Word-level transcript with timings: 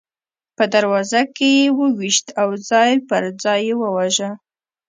په 0.57 0.63
دروازه 0.73 1.21
کې 1.35 1.49
یې 1.59 1.67
وویشت 1.79 2.25
او 2.41 2.49
ځای 2.69 2.91
پر 3.09 3.23
ځای 3.43 3.59
یې 3.67 3.75
وواژه. 3.81 4.31